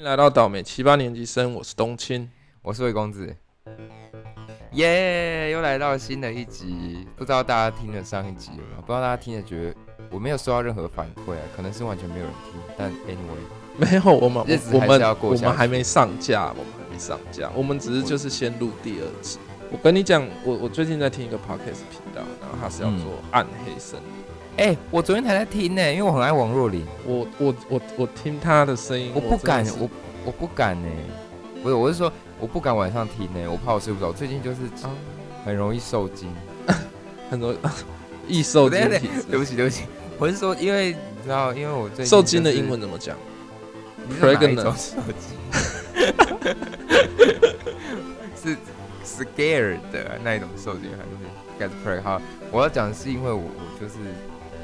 [0.00, 2.26] 迎来到倒霉七八年级生，我是冬青。
[2.62, 3.36] 我是魏公子，
[4.72, 8.80] 耶、又来到新的一集，不知道大家听了上一集有没有？
[8.80, 9.74] 不知道大家听了觉得
[10.10, 13.36] 我没有收到任何反馈啊，可能是完全没有人听，但 anyway，
[13.76, 19.38] 没有，我们日子还是我们我们还没上架，我们还没上架，我们只是就是先录第二集。
[19.70, 24.19] 我跟你讲，我我最近在听一个 podcast 频道，然后他是要做暗黑森林。
[24.56, 29.88] 哎、我昨天才在听呢、因为我很爱王若琳，我我我我听她的声音，我不敢，我
[30.26, 30.88] 我不敢呢、
[31.62, 34.90] 不是，我是说我不敢晚上听呢、我怕我睡不着，最近就是啊
[35.44, 36.28] 很容易受惊。
[37.30, 37.54] 很多
[38.28, 38.78] 易受惊。
[39.30, 39.84] 对不起，对不起，
[40.18, 43.16] 我是说，因为你知道，因为我最近受惊的英文怎么讲
[44.20, 45.38] ？Pregnant 种受惊？
[48.42, 48.56] 是
[49.06, 51.10] scared 的那一种受惊，还是
[51.58, 52.02] get pregnant？
[52.02, 53.94] 好，我要讲的是因为我我就是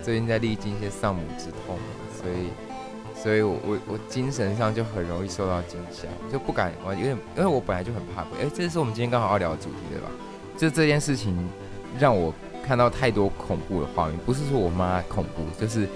[0.06, 1.76] 最近在历经一些丧母之痛，
[2.14, 8.38] 所以所以我我我精神上就很容易受到惊吓，就不敢我有点，因为我本来就很怕鬼。
[8.40, 10.06] 哎、这是我们今天刚好要聊的主题对吧？
[10.56, 11.36] 就这件事情
[11.98, 12.32] 让我
[12.64, 15.88] 看到太多恐怖的画面，不是说我妈恐怖，就是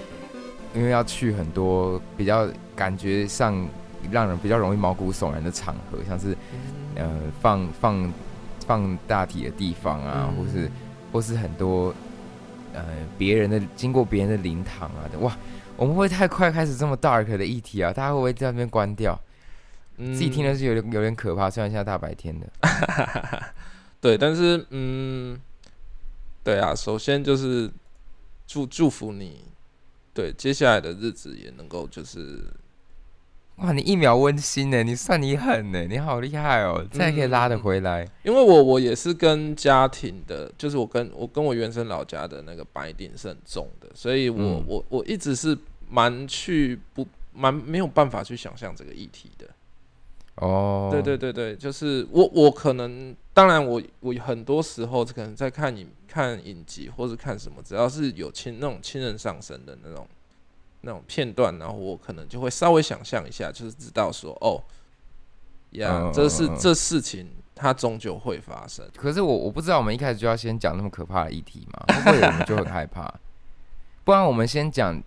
[0.75, 3.65] 因为要去很多比较感觉上
[4.11, 6.35] 让人比较容易毛骨悚然的场合，像是
[6.95, 7.09] 呃
[7.39, 8.13] 放放
[8.67, 10.71] 放大体的地方啊，嗯或是
[11.13, 11.93] 或是很多
[12.73, 12.85] 呃
[13.17, 15.37] 别人的经过别人的灵堂啊的，哇，
[15.75, 17.91] 我们会太快开始这么 dark 的议题啊？
[17.91, 19.19] 大家会不会在那边关掉？
[19.97, 22.47] 嗯自己听的是有点有点可怕，虽然现在大白天的。
[24.01, 25.39] 对，但是嗯，
[26.43, 27.69] 对啊，首先就是
[28.47, 29.45] 祝祝福你，
[30.13, 32.43] 对接下来的日子也能够就是
[33.61, 38.07] 哇，你一秒温馨呢，你算你狠呢，你好厉害哦，这还可以拉得回来。
[38.23, 45.55] 因为我我也是跟家庭的，就是我跟我跟我原生老家的那个白顶是很重的，所以我、嗯我我一直是
[45.87, 49.47] 蛮去不蛮没有办法去想象这个议题的。
[50.35, 60.07] 哦，对对对对，就是我我可能，当然我我很多时候可能在看影看影集或是看什么，只要是有亲那种亲人上身的那种
[60.81, 64.61] 那种片段，然后我可能就会稍微想象一下，就是知道说哦，
[65.71, 68.85] 呀、嗯这是这事情它终究会发生。
[68.95, 73.13] 可是我我不知道我们一开始就要先讲那么可怕的议题吗，会不会我们就很害怕？
[74.03, 75.01] 不然我们先讲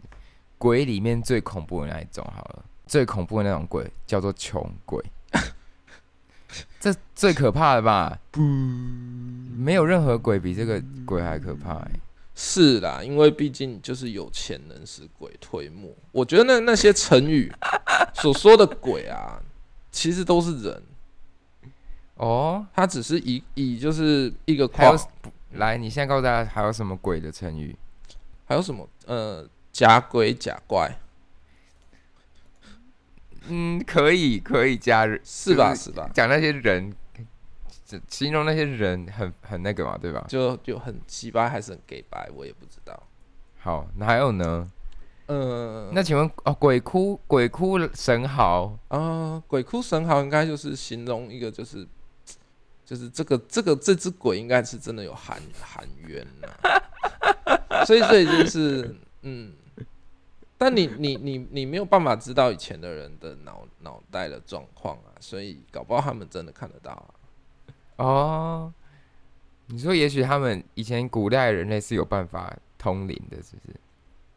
[0.58, 5.04] 鬼里面最恐怖的那一种好了，最恐怖的那种鬼叫做穷鬼，
[6.78, 8.16] 这最可怕的吧？
[9.56, 11.90] 没有任何鬼比这个鬼还可怕、欸。
[12.34, 15.90] 是啦，因为毕竟就是有钱能使鬼推磨。
[16.10, 17.52] 我觉得那那些成语
[18.14, 19.40] 所说的鬼啊，
[19.92, 20.82] 其实都是人，
[22.16, 25.10] 哦，他只是以以就是一个还有框，
[25.52, 27.76] 来，你现在告诉大家还有什么鬼的成语？
[28.46, 30.98] 还有什么呃假鬼假怪
[33.46, 35.74] 嗯，可以可以加人，是吧？
[35.74, 36.10] 是吧？
[36.14, 36.96] 讲那些人，这
[38.08, 40.24] 形容那些人很很那个嘛，对吧？
[40.28, 43.02] 就就很奇葩还是很 gay 白，我也不知道。
[43.58, 44.70] 好，那还有呢？
[45.26, 51.86] 嗯，那请问哦，鬼哭鬼哭神嚎，啊，鬼哭神嚎应该就是形容一个就是。
[52.86, 56.48] 就是这个这个这只鬼应该是真的有含含冤呐、
[57.86, 59.54] 所以所以就是嗯，
[60.58, 67.08] 但你你你你没有办法知道以前的人的脑脑袋的状况啊，所以搞不好他们真的看得到啊。
[67.96, 68.72] 哦，
[69.66, 73.80] 你说也许他们以前古代人类是有办法通灵的，是不是？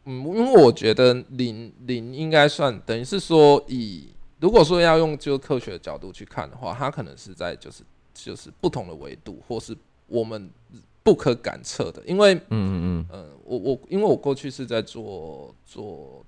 [0.04, 4.08] 嗯，因为我觉得灵灵应该算等于是说以
[4.40, 7.82] 如果说要用就科学的角度去看的话，它可能是在就是
[8.14, 9.76] 就是不同的维度，或是
[10.06, 10.48] 我们
[11.02, 12.02] 不可感测的。
[12.06, 16.24] 因为嗯嗯呃，我我因为我过去是在做做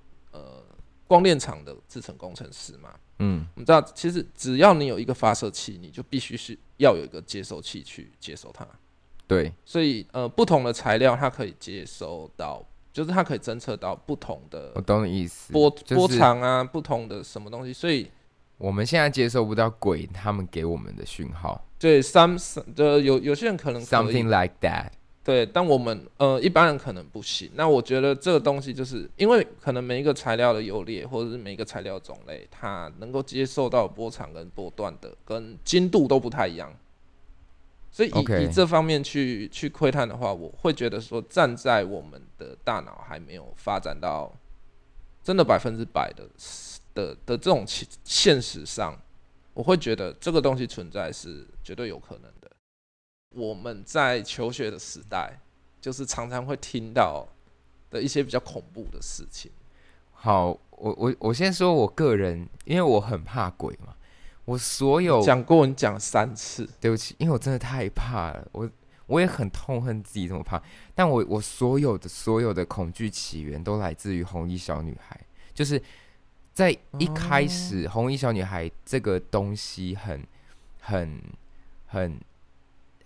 [1.11, 8.63] 光电厂的制程工程师嘛，嗯你知道其实只要你有一个发射器，你就必须是要有一个接收器去接收它。
[8.63, 8.79] 嗯，
[9.27, 15.51] 对，所以呃，不同的材料它可以接收到，就是它可以侦测到不同的我懂你意思。
[15.51, 18.09] 波就是波长啊，不同的什么东西，所以
[18.57, 22.39] 我们现在接收不到鬼他们给我们的讯号对 some
[22.73, 24.91] 的有有些人可能可，something like that。
[25.23, 27.51] 对，但我们呃一般人可能不行。
[27.53, 36.73] 那我觉得这个东西就是因为可能每一个材料的优劣，或者是每一个材料种类，它能够接受到波长跟波段的跟精度都不太一样。
[37.91, 44.33] 所以以以这方面去去窥探的话，我会觉得说，站在我们的大脑还没有发展到
[45.21, 46.25] 真的百分之百的
[46.95, 48.97] 的的这种现现实上，
[49.53, 52.49] 我会觉得这个东西存在是绝对有可能的。
[53.33, 55.39] 我们在求学的时代，
[55.79, 57.27] 就是常常会听到
[57.89, 59.51] 的一些比较恐怖的事情。
[60.11, 63.95] 好，我我我先说我个人，因为我很怕鬼嘛，
[64.45, 68.69] 我所有讲过你讲三次，对不起，因为我真的太怕了，我
[69.07, 70.61] 我也很痛恨自己这么怕，
[70.93, 75.19] 但我我所有的所有的恐惧起源都来自于红衣小女孩，
[75.53, 75.81] 就是
[76.53, 76.69] 在
[76.99, 80.21] 一开始，红衣小女孩这个东西很
[80.81, 81.21] 很
[81.87, 82.19] 很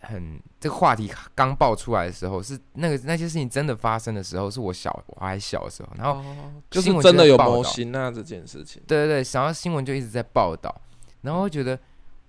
[0.07, 6.23] 很这个话题刚爆出来的时候，是那个那些事情真的发生的时候，是我小我还小的时候，然后
[6.69, 8.81] 就是真的有模型啊这件事情。
[8.87, 10.73] 对对对，然后新闻就一直在报道，
[11.21, 11.77] 然后我觉得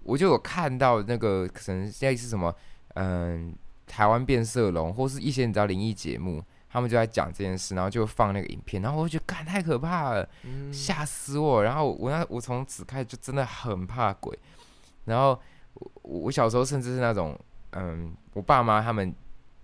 [0.02, 2.54] 我就有看到那个可能现在是什么，
[2.94, 3.54] 嗯，
[3.86, 11.62] 台湾变色龙，或是一些你知道灵异节目，他们就在讲这件事，然后就放那个影片，然后我就觉得，干太可怕了，嗯，吓死我！
[11.62, 14.36] 然后我那我从此开始就真的很怕鬼，
[15.04, 15.38] 然后
[15.72, 17.38] 我我小时候甚至是那种，
[17.72, 19.14] 嗯，我爸妈他们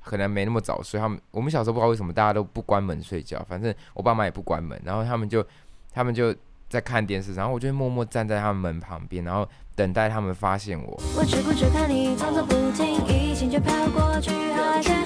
[0.04, 5.44] 可能没那么早睡，他们我们小时候不知道为什么大家都不关门睡觉，反正我爸妈也不关门，然后他们就
[5.92, 6.34] 他们就
[6.68, 11.00] 在看电视，然后我就默默站在他们门旁边，然后等待他们发现我。
[11.16, 15.01] 我只顾着看你装作不经意心就飘过去，好像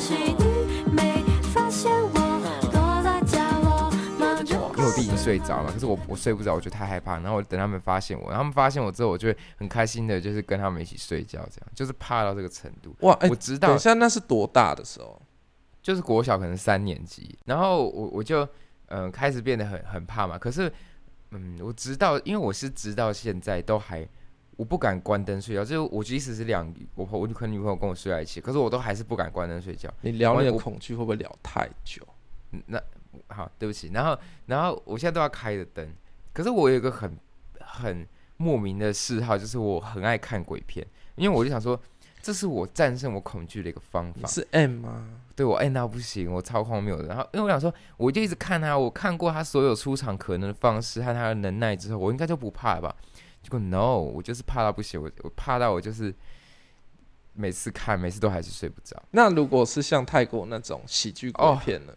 [5.27, 12.95] 睡着了，可是我我睡不着，我就太害怕，然后我等他们发现我，然后他们发现我之后，我就会很开心的，就是跟他们一起睡觉，这样就是怕到这个程度。
[13.01, 15.21] 哇，哎、我知道等一，下那是多大的时候？
[15.83, 18.45] 就是国小可能三年级，然后我我就
[18.87, 20.73] 嗯、呃开始变得很很怕嘛，可是
[21.33, 24.07] 嗯我直到因为我是直到现在都还
[24.57, 29.93] 我不敢关灯睡觉，就是我即使是两我我女朋友跟我睡在一起，可是我都还是不敢关灯睡觉。
[30.03, 32.01] 你聊你的恐惧会不会聊太久？
[32.53, 32.81] 嗯那
[33.29, 33.91] 好，对不起。
[33.93, 35.89] 然后，然后我现在都要开着灯，
[36.33, 37.19] 可是我有一个很
[37.61, 41.81] 很莫名的嗜好，就是我很爱看鬼片，因为我就想说，
[42.21, 44.29] 这是我战胜我恐惧的一个方法。
[44.29, 45.09] 是 M 吗？
[45.35, 47.09] 对我 M 到不行，我超荒谬的。
[47.09, 52.97] 然后，因为我想说，我就一直看他，我看过他所有出场可能的方式和他的能耐之后，我应该就不怕了吧？
[53.43, 56.13] 结果 no，我就是怕到不行，我我怕到我就是
[57.35, 59.01] 每次看，每次都还是睡不着。
[59.11, 61.93] 那如果是像泰国那种喜剧鬼哦片呢？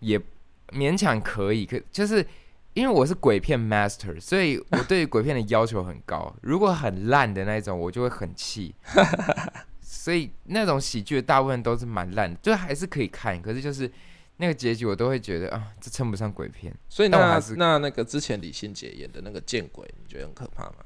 [0.00, 0.20] 也
[0.68, 2.26] 勉强可以，可就是
[2.72, 6.34] 因为我是鬼片 master，所以我对于鬼片的要求很高。
[6.42, 8.74] 如果很烂的那种，我就会很气。
[9.80, 13.90] 所以那种喜剧的大部分都是蛮烂的，就还是可以看，可是就是
[14.36, 16.74] 那个结局我都会觉得啊，这称不上鬼片。
[16.88, 20.76] 所以那我还是那那个之前李心洁演的那个见鬼，你觉得很可怕吗？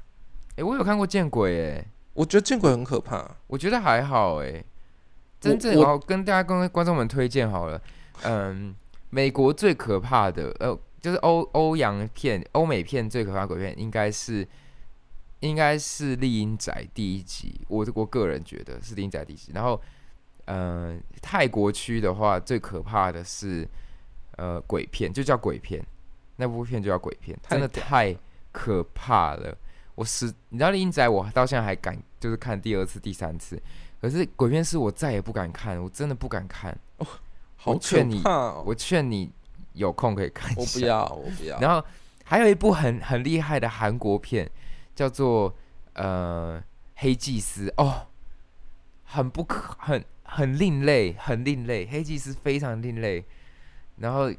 [0.55, 3.29] 诶，我有看过《见鬼》哎，我觉得见鬼很可怕。
[3.47, 4.63] 我觉得还好哎。
[5.41, 7.81] 真正我我跟大家跟观众们推荐好了，
[8.23, 8.75] 嗯，
[9.09, 14.47] 美国最可怕的呃，就是欧欧洋片、欧美片最可怕的鬼片，应该是
[15.39, 19.51] 应该是《丽英仔》第一集，我我个人觉得是《丽英仔》第一集。
[19.53, 19.81] 然后，
[20.45, 23.67] 呃，泰国区的话，最可怕的是
[24.37, 25.83] 呃鬼片，就叫鬼片，
[26.35, 28.15] 那部片就叫鬼片，真的太
[28.51, 29.57] 可怕了。
[29.95, 33.61] 我是你知道《丽英仔》，我到现在还敢就是看第二次、第三次，
[33.99, 36.77] 可是鬼片是我再也不敢看，我真的不敢看。
[37.61, 38.21] 好可劝你！
[38.65, 39.29] 我劝你
[39.73, 40.61] 有空可以看一下。
[40.61, 41.59] 我不要，我不要。
[41.59, 41.85] 然后
[42.23, 44.49] 还有一部很很厉害的韩国片，
[44.95, 45.53] 叫做
[45.93, 46.57] 呃
[46.95, 48.07] 《黑祭司》哦，
[49.03, 53.25] 很不可很很另类，很另类，《黑祭司》非常另类，
[53.97, 54.31] 然后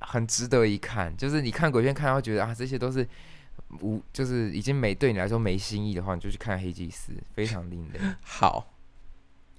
[0.00, 1.16] 很值得一看。
[1.16, 3.06] 就是你看鬼片看到觉得啊这些都是
[3.80, 8.00] 无，就是已经没对你来说没新意的话，你就去看《黑祭司》，非常另类。
[8.24, 8.73] 好，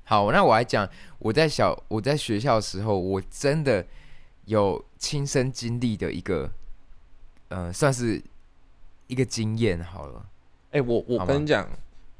[0.05, 0.87] 好，那我来讲，
[1.19, 3.85] 我在小我在学校的时候，我真的
[4.45, 6.49] 有亲身经历的一个，
[7.49, 8.21] 呃，算是
[9.07, 10.25] 一个经验好了。
[10.71, 11.67] 哎、我我跟你讲，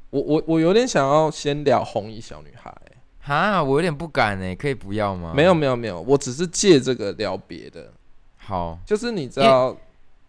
[0.10, 2.76] 我我我有点想要先聊红衣小女孩、
[3.22, 5.34] 哈，我有点不敢哎，可以不要吗？
[5.36, 7.94] 没有，没有没有，我只是借这个聊别的，
[8.38, 9.78] 好，就是你知道，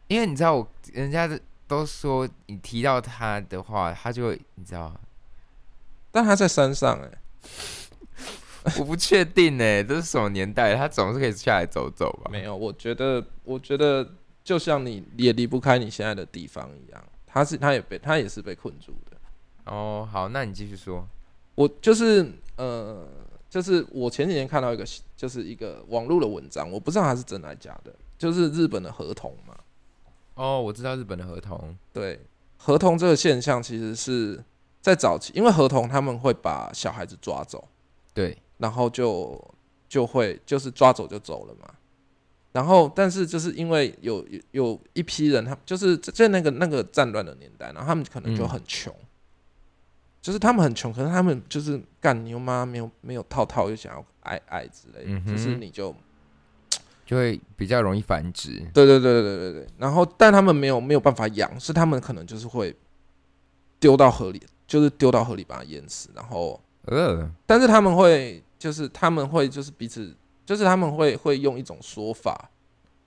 [0.09, 1.27] 因为你知道我，人家
[1.67, 4.93] 都说你提到他的话，他就会，你知道，
[6.11, 7.11] 但他在山上哎、
[8.79, 10.75] 我不确定哎，这是什么年代？
[10.75, 12.31] 他总是可以下来走走吧？
[12.31, 14.09] 没有，我觉得我觉得
[14.43, 19.17] 就像你也离不开你现在的地方一样，他是他也被他也是被困住的。
[19.67, 21.07] 哦，好，那你继续说。
[21.55, 23.07] 我就是呃，
[23.49, 24.85] 就是我前几天看到一个
[25.17, 29.57] 就是一个网络的文章，我不知道它是真的还是假的，就是日本的合同嘛。
[30.35, 32.21] 哦，我知道日本的合同，对，
[32.59, 34.45] 合同这个现象其实是
[34.87, 37.67] 在早期，因为合同他们会把小孩子抓走，
[38.15, 39.37] 对，然后就
[39.89, 41.69] 就会就是抓走就走了嘛。
[42.53, 48.95] 然后，但是就是因为有有有一批人，他就是在在那个那个战乱的年代，然后他们可能就嗯很穷，
[50.23, 55.93] 就是他们很穷，可是他们就是干牛妈没有没有套套，又想要爱爱之类的，嗯就是你就
[57.05, 58.65] 就会比较容易繁殖。
[58.73, 59.67] 对对对对对对对。
[59.79, 62.73] 然后，但他们没有没有办法养，是他们可能就是会
[63.81, 66.11] 丢到河里，就是丢到河里把它淹死。
[66.15, 72.51] 然后，呃，但是他们会就是他们会就是彼此就是他们会会用一种说法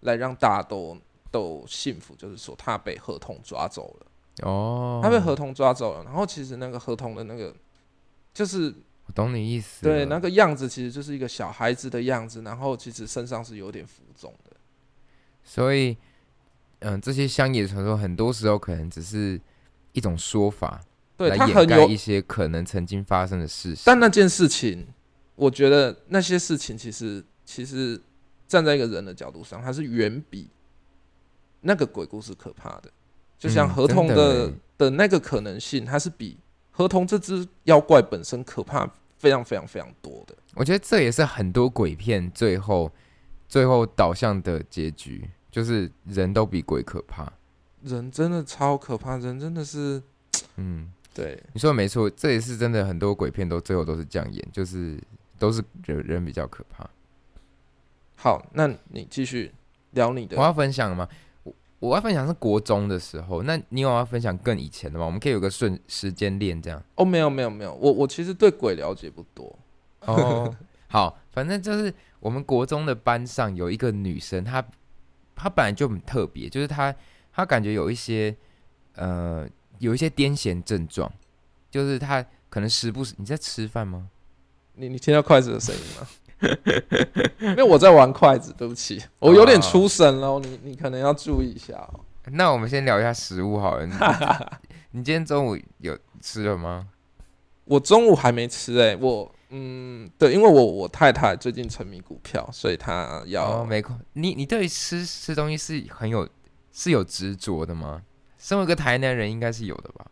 [0.02, 0.98] 来让大家都
[1.32, 4.06] 都信服，就是说他被合同抓走了。
[4.48, 7.54] 哦，他被合同抓走了，然后其实那个合同的那个，
[8.34, 8.74] 就是
[9.06, 9.84] 我懂你意思。
[9.84, 14.56] 对那，个样子，其实就是一个小孩子的样子，然后其实身上是有点浮肿的。
[15.44, 15.98] 所以，
[16.80, 19.42] 嗯，这些乡野传说很多时候可能只是
[19.92, 20.80] 一种说法，
[21.20, 23.84] 对来他很有一，些可能曾经发生的事情。
[23.86, 24.88] 但那件事情，
[25.36, 28.02] 我觉得那些事情其实其实
[28.48, 30.50] 站在一个人的角度上，它是远比
[31.60, 32.90] 那个鬼故事可怕的。
[33.38, 36.38] 就像嗯合同真的的那个可能性，它是比
[36.72, 40.34] 合同这只妖怪本身可怕非常非常非常多的。
[40.56, 42.90] 我觉得这也是很多鬼片最后
[43.48, 47.32] 最后导向的结局，就是人都比鬼可怕。
[47.84, 50.02] 人真的超可怕，人真的是
[50.58, 51.42] 嗯，对。
[51.54, 54.98] 你说的没错，这也是真的，很多鬼片都最后都是这样演，就是
[55.38, 56.90] 都是人人比较可怕。
[58.16, 59.52] 好，那你继续
[59.92, 60.44] 聊你的我。
[60.44, 61.08] 要分享吗？
[61.44, 65.06] 我我要分享是国中的时候，那你有要分享更以前的吗？
[65.06, 66.84] 我们可以有个顺时间链这样。
[66.96, 69.58] 哦，没有没有没有，我我其实对鬼了解不多。
[70.02, 70.54] 哦，
[70.88, 74.62] 好，反正就是我们国中的班上有一个女生，她
[75.36, 76.94] 她本来就很特别，就是她
[77.32, 78.36] 她感觉有一些
[78.96, 79.48] 呃
[79.80, 81.12] 有一些癫痫症状，
[81.72, 84.08] 就是他可能时不时你在吃饭吗？
[84.76, 86.08] 你你听到筷子的声音吗？
[87.42, 92.00] 因为我在玩筷子，对不起，我有点出神了哦，你你可能要注意一下哦。
[92.32, 93.86] 那我们先聊一下食物好了。
[93.86, 93.94] 你
[95.00, 96.88] 你今天中午有吃了吗？
[97.66, 104.00] 我中午还没吃哎、我嗯，对，因为我我太太最近沉迷股票，所以她要、哦，没空。
[104.14, 106.28] 你你对吃吃东西是很有
[106.72, 108.02] 是有执着的吗？
[108.40, 110.08] 身为一个台南人，应该是有的吧？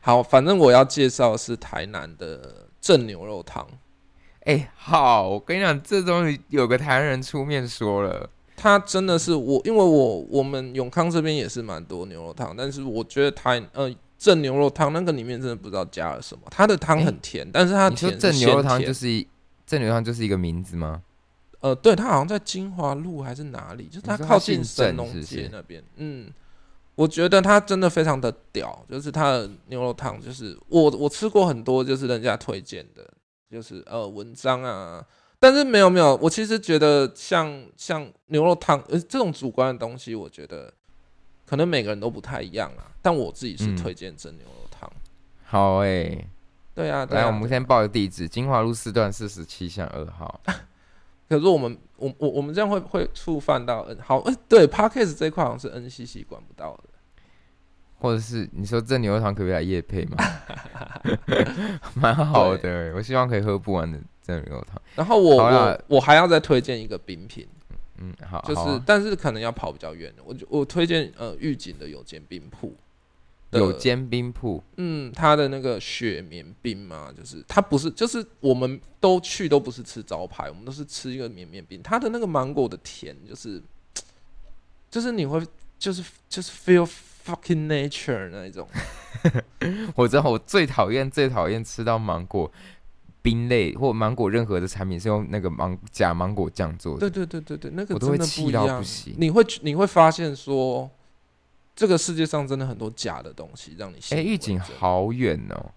[0.00, 3.64] 好，反正我要介绍是台南的正牛肉汤。
[4.40, 8.28] 哎、好，我跟你讲，这终于有个台南人出面说了。
[8.56, 19.24] 他真的是我，因为我我们永康这边也是蛮多牛肉汤，但是我觉得台呃正牛肉汤那个里面真的不知道加了什么，它的汤很甜，但是它你说正牛肉汤就是一
[19.64, 21.02] 正牛肉汤就是一个名字吗？
[21.60, 25.82] 呃，对，它好像在金华路还是哪里，就是它靠近神农街那边。
[25.96, 26.28] 嗯，
[26.98, 33.08] 我觉得它真的非常的屌，就是它的牛肉汤，就是我我吃过很多，就是人家推荐的，
[33.48, 35.06] 就是呃文章啊，
[35.38, 40.74] 但是没有没有，我其实觉得像像牛肉汤呃这种主观的东西，我觉得
[41.46, 44.90] 可能每个人都不太一样啊，但我自己是嗯推荐真牛肉汤。
[45.44, 46.26] 好哎、
[46.74, 50.40] 对啊，对来，啊我们先报个地址：金华路四段四十七巷二号。
[51.28, 56.84] 可是我们我我我们这样会会触犯到 N 好，呃，对 p a r k a s 这一块好像是 NCC 管不到的。
[58.00, 60.16] 或者是你说这牛肉汤可不可以来夜配吗？
[61.94, 64.80] 蛮好的欸、我希望可以喝不完的这牛肉汤。
[64.94, 67.44] 然后我我我还要再推荐一个冰品，
[67.98, 72.76] 嗯，好，就是、啊但是可能要跑比较远的，我就我推荐呃御景的有间冰铺，的
[73.52, 83.62] 有煎冰铺，嗯，它的那个雪绵冰嘛，就是它不是，就是我们都去都不是吃招牌，我们都是吃一个绵绵冰，它的那个芒果的甜，就是
[84.90, 85.42] 就是你会
[85.78, 86.88] 就是就是 feel
[87.24, 88.68] fucking nature 那一种，
[89.96, 92.50] 我知道我最讨厌最讨厌吃到芒果
[93.22, 97.00] 冰类或芒果任何的产品是用那个芒假芒果酱做的。
[97.00, 99.14] 对对对对对，那个我都会气到不行。
[99.18, 100.90] 你会你会发现说，
[101.78, 105.70] 这个世界上真的很多假的东西，让你信哎，预警好远哦。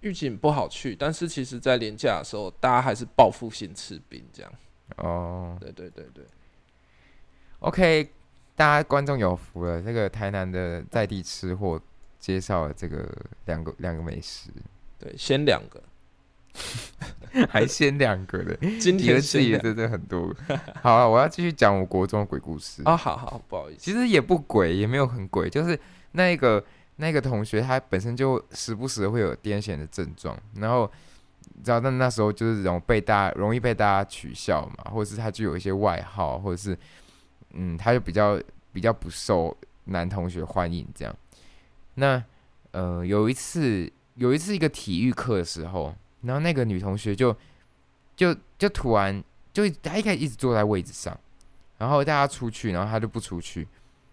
[0.00, 4.50] 预警不好去，但是其实在廉价的时候，大家还是报复性吃冰这样。
[4.96, 5.54] 哦。
[5.60, 6.24] 对对对对
[7.58, 8.10] ，，OK，
[8.56, 11.78] 大家观众有福了，这个台南的在地吃货
[12.18, 13.06] 介绍了这个
[13.44, 14.48] 两个两个美食，
[14.98, 15.82] 对，先两个，
[17.48, 20.34] 还先两个的，今天先两自己真的很多。
[20.82, 22.82] 好了，我要继续讲我国中的鬼故事。
[22.84, 25.78] 啊，好好，不好意思，其实也不鬼，也没有很鬼，就是
[26.12, 26.62] 那个
[26.96, 30.90] 那个同学他本身就时不时会有癫痫的症状，然后
[31.54, 36.76] 你知道，那那时候就是容被大家容易被大家取笑嘛，或者是他就有一些外号，或者是
[37.54, 38.38] 嗯，他就比较
[38.72, 41.14] 比较不受男同学欢迎这样。
[41.94, 42.22] 那
[42.72, 47.36] 呃，有一次有一次一个体育课的时候，然后那个女同学就
[48.16, 51.16] 就就突然就她一开始一直坐在位置上，
[51.78, 53.66] 然后大家出去，然后她就不出去，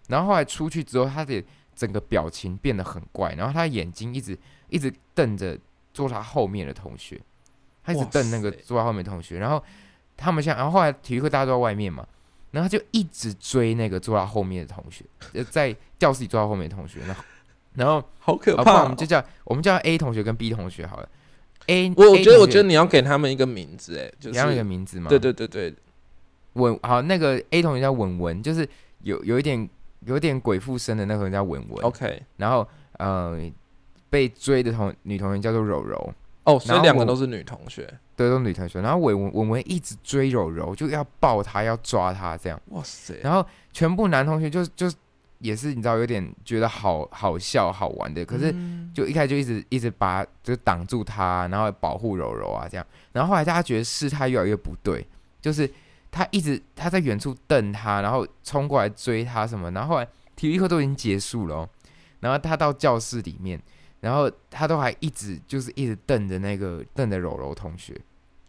[0.08, 1.42] 然后后来出去之后，她的
[1.74, 4.36] 整个表情变得很怪，然后她眼睛一直
[4.68, 5.58] 一直瞪着
[5.94, 7.20] 坐她后面的同学，
[7.84, 9.62] 她一直瞪那个坐在后面的同学，然后
[10.16, 12.06] 他们像，然后后来体育课大家都在外面嘛，
[12.50, 17.24] 然后他就一直追那个坐在后面的同学，呃在教室里坐在后面的同学，然后
[17.74, 21.08] 然后好可怕哦、我们就叫我们叫 A 同学跟 B 同学好了。
[21.70, 25.08] A 我我觉得，我觉得你要给他们一个名字，哎，就你要有一个名字吗？
[25.08, 25.72] 对对对对，
[26.54, 28.68] 文好，那个 A 同学叫文文，就是
[29.02, 29.68] 有有一点
[30.06, 31.84] 有一点鬼附身的那个人叫文文。
[31.84, 32.66] OK，然后
[32.98, 33.38] 呃，
[34.10, 36.12] 被追的同女同学叫做柔柔，
[36.44, 37.86] 哦，所以两个都是女同学，
[38.16, 38.80] 对，都是女同学。
[38.80, 42.60] 然后文文文文一直追柔柔，就要抱她，要抓她这样。
[42.70, 44.90] 哇塞，然后全部男同学就就
[45.40, 52.86] 也是你知道有点觉得好好笑好玩的，可是嗯就一开始就一直一直把就挡住他，然后保护柔柔啊这样。
[53.12, 55.06] 然后后来大家觉得事态越来越不对，
[55.40, 55.68] 就是
[56.10, 61.68] 他一直他在远处瞪他，然后冲过来追他什么，然后后来体育课都已经结束了、哦，
[62.20, 63.60] 然后他到教室里面，
[64.00, 67.98] 然后他都还一直就是一直瞪着那个瞪着柔柔同学，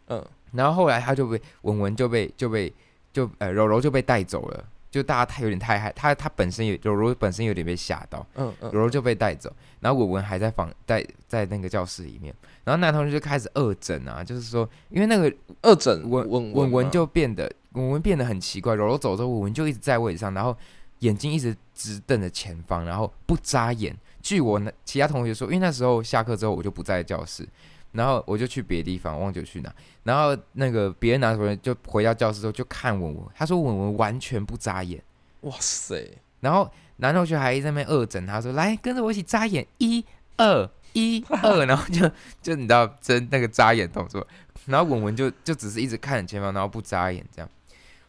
[0.08, 2.72] 嗯，然后后来他就被文文就被就被
[3.12, 12.32] 就呃柔柔就被带走了，就大家太有点太害他他本身也柔柔本身有点被吓到，嗯嗯，柔柔就被带走，然后文文还在房在在那个教室里面，
[12.62, 20.54] 然后男同学就开始恶整啊，就是说因为那个二诊文文文文就变得文文变得很奇怪，柔柔走之后，文文就一直在位置上，然后
[20.98, 23.96] 眼睛一直直瞪着前方，然后不眨眼。
[24.20, 27.48] 据我那其他同学说，因为那时候下课之后我就不在教室，
[27.92, 29.72] 然后我就去别的地方，忘记去哪。
[30.02, 35.02] 然后那个别的男同学就回到教室之后就看文文，他说文文完全不眨眼，
[35.42, 40.04] 哇塞，然后男同学还在那边恶整他说：“来跟着我一起眨眼，一
[40.36, 44.26] 二一二。” 然后就就你知道真那个眨眼动作，
[44.66, 47.50] 然后文文就就只是一直看着前方，然后不眨眼这样。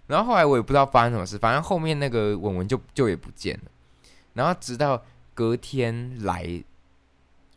[0.07, 3.71] 然后后来我也不知道发生什么事，反正后面那个文文就就也不见了。
[4.33, 5.01] 然后直到
[5.33, 6.63] 隔天来，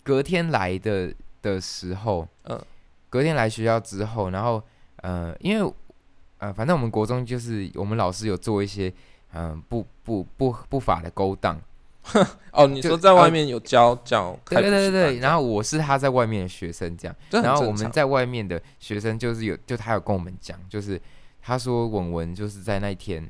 [0.02, 1.12] 隔天来的
[1.54, 2.60] 的时候，嗯。
[3.08, 4.60] 隔天来学校之后，然后
[4.96, 5.72] 呃，因为
[6.38, 8.92] 呃，反正我们国中就是我们老师有做一些
[9.32, 11.58] 嗯、呃不不不不法的勾当，
[12.52, 21.00] 哦，你说在外面有教教，对对对对，然后后我是他在外面的学生这样，然后我们在外面的学生就是有，就他有跟我们讲，就是
[21.40, 23.26] 他说文文就是在那一天，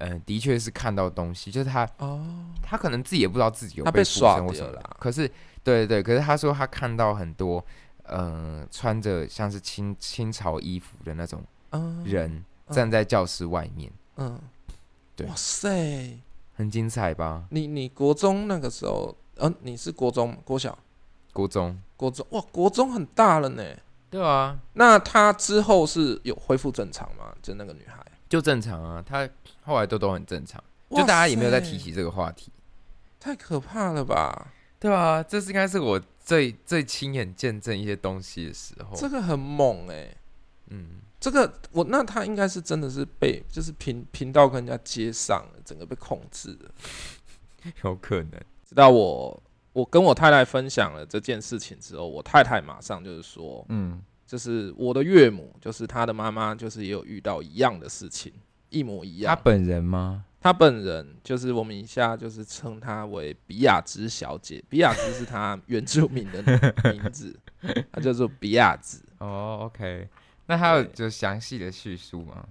[0.00, 2.20] 嗯、的确是看到东西，就是他哦，
[2.62, 5.28] 他可能自己也不知道自己有被附耍身或什么的掉了啦，可是
[5.62, 7.64] 对对对，可是他说他看到很多
[8.04, 14.40] 嗯、呃穿着像是清清朝衣服的那种嗯人嗯站在教室外面，嗯，
[15.14, 16.18] 对哇塞，
[16.54, 17.44] 很精彩吧？
[17.50, 20.76] 你你国中那个时候，呃，你是国中国小？
[21.32, 21.78] 国中。
[21.96, 23.62] 国中哇，国中很大了呢。
[24.08, 27.32] 对啊，那他之后是有恢复正常吗？
[27.42, 29.28] 就那个女孩，就正常啊，他
[29.64, 32.50] 后来都都很正常，就大家也没有再提起这个话题。
[33.18, 34.52] 太可怕了吧？
[34.78, 38.96] 对啊，这是应该是我最最亲眼见证一些东西的时候。
[38.96, 40.16] 这个很猛哎、
[40.68, 46.70] 嗯，这个我那他应该是真的是被就是频频道跟人家接上了，整个被控制了。
[47.84, 48.40] 有可能。
[48.66, 58.32] 直到我我跟我太太分享了这件事情之后，我太太马上就是说，嗯，就是我的岳母，就是她的妈妈，就是也有遇到一样的事情，
[58.68, 59.34] 一模一样。
[59.34, 60.24] 她本人吗？
[60.40, 66.40] 她本人就是我们以下就是称她为比亚兹小姐，比亚兹是她原住民的
[66.92, 67.36] 名字，
[67.90, 69.02] 她叫做比亚兹。
[69.18, 70.06] 哦，OK。
[70.46, 72.46] 那还有对就详细的叙述吗？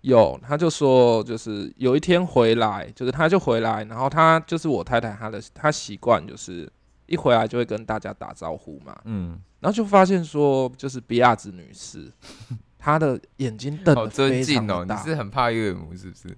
[0.00, 6.68] 有，他就说，就是有一天回来，就是他就回来，然后他就是我太太，她的她习惯就是
[7.06, 12.10] 一回来就会跟大家打招呼嘛，嗯，然后就发现说，就是比亚子女士，
[12.78, 14.84] 她的眼睛瞪好得非尊敬哦。
[14.88, 16.36] 你是很怕岳母是不是？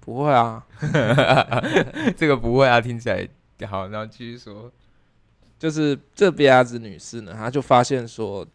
[0.00, 0.64] 不会啊，
[2.16, 3.26] 这个不会啊，听起来
[3.66, 3.88] 好。
[3.88, 4.70] 然后继续说。
[5.56, 8.46] 就是这比亚子女士呢，她就发现说，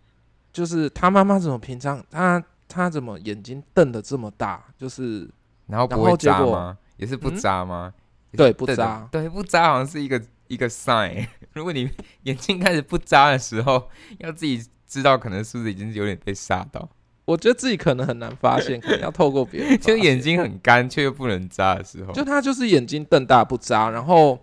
[0.53, 5.27] 就是她妈妈怎么平常她她怎么眼睛瞪得这么大，就是
[5.65, 6.77] 然后不会扎吗？
[6.97, 7.91] 也是不嗯扎吗？
[8.33, 11.25] 对不扎对，不扎好像是一个一个 sign。
[11.53, 11.89] 如果你
[12.23, 16.89] 眼睛开始不眨的时候，要自己知道，可能是不是已经有点被吓到？
[17.25, 24.37] 我觉得自己可能很难发现，可能要透过别人 就眼睛很干却又不能眨的时候，就他就是眼睛瞪大不眨，然后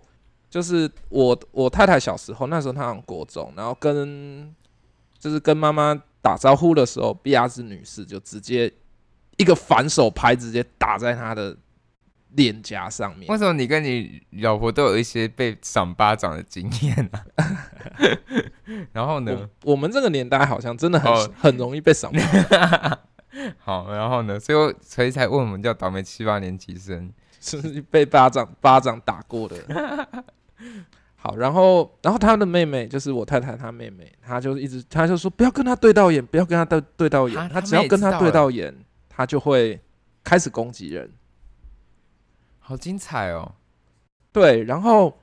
[0.49, 4.55] 就是我我太太小时候那时候她很国中，然后跟
[5.19, 8.71] 就是跟妈妈打招呼的时候，碧亚兹女士就直接
[9.35, 11.57] 一个反手拍直接打在她的
[12.35, 13.37] 脸颊上面为。
[13.37, 17.19] 什么你跟你老婆都有一些被赏巴掌的经验呢、
[18.91, 19.71] 然后呢我？
[19.71, 22.99] 我们这个年代好像真的很、哦很容易被赏巴，
[23.59, 24.39] 好，然后呢？
[24.39, 27.11] 所以我所以才问我们叫倒霉七八年级生。
[27.39, 29.55] 就是被巴掌巴掌打过的。
[31.15, 38.75] 好，然后然后他的妹妹就是我太太她妹妹，她就一直她就说不要跟她对到眼，不要跟她对对到眼，啊她只要跟她知道了对到眼，
[39.07, 39.79] 她就会
[40.23, 41.09] 开始攻击人。
[42.67, 43.49] 好精彩哦！
[44.33, 45.17] 对，然后，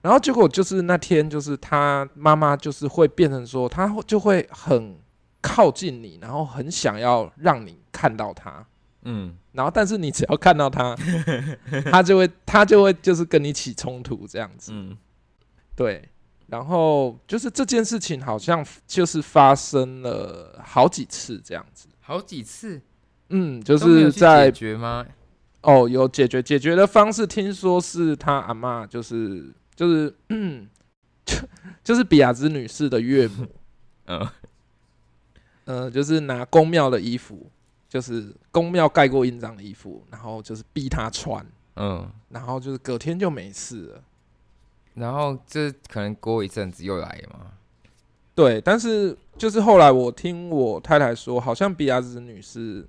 [0.00, 4.96] 然后结果就是那天，就是他妈妈就是会变成说，他会就会很
[5.42, 8.66] 靠近你，然后很想要让你看到他，
[9.02, 10.96] 嗯，然后但是你只要看到他，
[11.92, 14.72] 他就会他就会就是跟你起冲突这样子。
[14.74, 14.96] 嗯，
[15.76, 16.08] 对，
[16.46, 21.88] 然后就是这件事情好像就是发生了好几次这样子。
[22.00, 22.80] 好几次
[23.28, 25.04] 嗯，就是在解决吗？
[25.62, 30.68] 哦，有解决解决的方式，听说是他阿嬷，就是就是嗯，
[31.24, 31.36] 就
[31.84, 33.46] 就是比亚兹女士的岳母，
[34.06, 34.28] 嗯，
[35.64, 37.50] 呃，就是拿宫庙的衣服，
[37.88, 41.44] 就是宫庙盖过印章的衣服，然后就是逼她穿，
[41.76, 44.02] 嗯，然后就是隔天就没事了。
[44.94, 47.52] 然后这可能过一阵子又来了嘛。
[48.34, 52.86] 对，但是就是后来我听我太太说，好像比亚兹女士，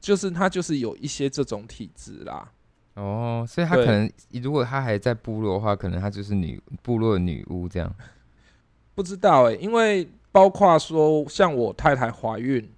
[0.00, 2.50] 就是她就是有一些这种体质啦。
[2.94, 4.10] 哦，所以她可能
[4.42, 7.94] 如果她还在部落的话，可能她就是女部落的女巫这样。
[8.94, 12.68] 不知道哎、因为包括说像我太太怀孕，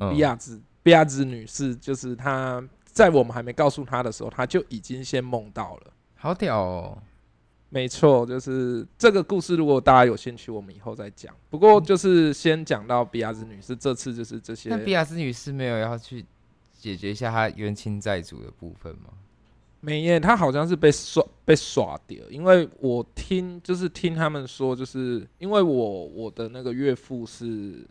[0.00, 5.92] 嗯比亚兹比亚兹女士，就是她在我们还没告诉她的时候，她就已经先梦到了。
[6.16, 6.98] 好屌哦！
[7.70, 11.32] 没错，就是这个故事，如果大家有兴趣，我们以后再讲。
[11.48, 16.26] 不过就是先讲到比亚兹女士，这次就是这些那比亚兹女士没有要去
[16.80, 19.10] 解决一下他冤亲债主的部分吗？
[19.82, 27.86] 没耶，他好像是被耍被耍掉，因为我听就是听他们说，就是因为我我的那个岳父是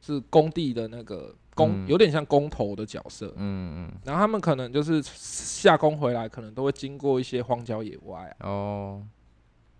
[0.00, 1.88] 是工地的那个工，嗯。
[1.88, 9.02] 有点像工头的角色，嗯嗯，然后他们可能就是下工回来，可能都会经过一些荒郊野外啊，哦，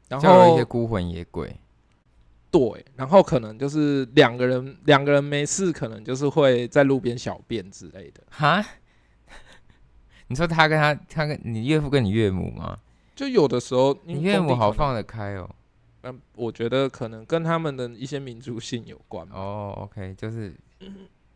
[0.08, 1.54] 然就有一些孤魂野鬼。
[2.52, 8.22] 对，然后可能就是两个人两个人没事，可能就是会在路边小便之类的。
[8.30, 8.64] 哈？
[10.28, 12.78] 你说他跟他，他跟你岳父跟你岳母吗？
[13.16, 15.48] 就有的时候，你岳母好放得开哦。
[16.02, 19.26] 嗯，我觉得可能跟他们的一些民族性有关。
[19.30, 20.54] 哦，OK，就是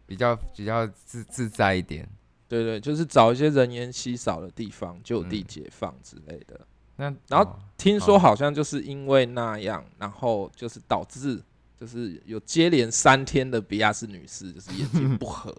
[0.07, 2.09] 比较比较自自在一点。
[2.49, 6.61] 对对，就是找一些人烟稀少的地方就地嗯解放之类的。
[6.97, 11.43] 那然后哦听说好好像就是因为那样，然后就是导致
[11.79, 15.55] 就是有接连三天的比亚斯女士就是眼睛不合。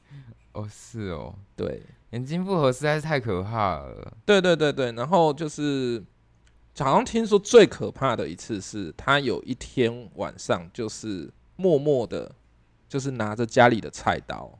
[0.52, 4.12] 哦是哦，对，眼睛不合实在是太可怕了。
[4.24, 6.02] 对对对对，然后就是
[6.78, 12.34] 好像听说最可怕的一次是，她有一天晚上就是默默的，
[12.88, 14.58] 就是拿着家里的菜刀，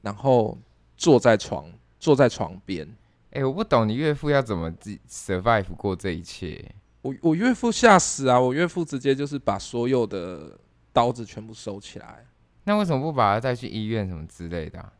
[0.00, 0.56] 然后
[0.96, 2.88] 坐在床坐在床边。
[3.36, 6.74] 哎、我不懂你岳父要怎么自 survive 过这一切。
[7.02, 8.40] 我我岳父吓死啊！
[8.40, 10.58] 我岳父直接就是把所有的
[10.90, 12.24] 刀子全部收起来。
[12.64, 14.92] 那为什么不把他带去医院什么之类的啊、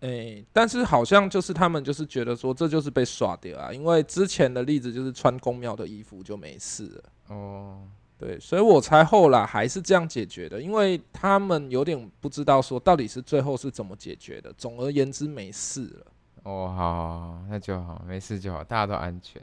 [0.00, 7.04] 诶、但是好像就是他们就是觉得说这就是被耍掉啊，因为之前的例子就是穿公庙的衣服就没事了。
[7.28, 7.82] 哦，
[8.16, 14.50] 对，所以我猜后来还是这样解决的，因为他们有点不知道说到底是最后是怎么解决的。
[14.54, 16.06] 总而言之，没事了。
[16.46, 19.42] 哦，好好好，那就好，没事就好，大家都安全。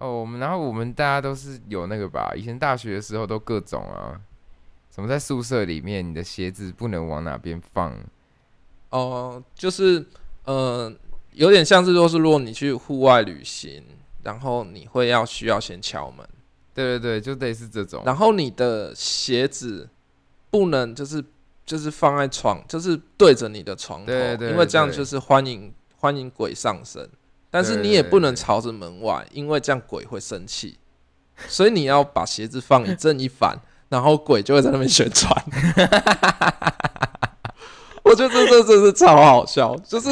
[0.00, 4.20] 哦，我们然后我们大家都是有那个吧，以前大学的时候都各种啊，
[4.90, 7.96] 什么在宿舍里面，你的鞋子不能往哪边放，
[8.90, 10.04] 哦、就是
[10.46, 10.92] 呃，
[11.30, 13.84] 有点像是说是如果你去户外旅行，
[14.24, 16.28] 然后你会要需要先敲门，
[16.74, 18.02] 对对对，就类似这种。
[18.04, 19.88] 然后你的鞋子
[20.50, 21.24] 不能就是
[21.66, 27.08] 就是放在床，就是对着你的床头，对对因为这样就是欢迎欢迎鬼上身。
[27.50, 30.78] 但是你也不能朝着门外，因为这样鬼会生气，
[31.48, 35.34] 所以你要把鞋子放一正一反，然后鬼就会在那边旋转。
[38.04, 40.10] 我觉得这这真是超好笑，就是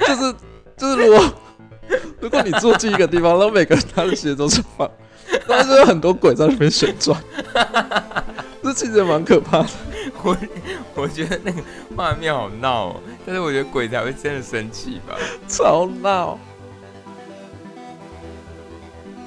[0.00, 0.34] 就是
[0.76, 1.32] 就是如果
[2.20, 4.88] 如果你住进一个地方，然后每个人他的鞋都是放，
[5.48, 7.18] 然后就有很多鬼在那边旋转，
[8.66, 9.68] 这其实蛮可怕的。
[10.24, 10.36] 我
[11.02, 11.62] 我觉得那个
[11.96, 15.16] 画面好闹哦，但是我觉得鬼才会真的生气吧。
[15.46, 16.36] 超闹。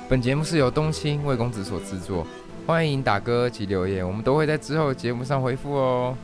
[0.10, 2.28] 本节目是由冬青魏公子所制作，
[2.68, 6.18] 欢迎打歌及留言，我们都会在之后的节目上回复哦。